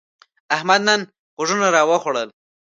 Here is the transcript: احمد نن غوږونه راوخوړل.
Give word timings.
احمد 0.55 0.81
نن 0.87 1.01
غوږونه 1.37 1.67
راوخوړل. 1.75 2.29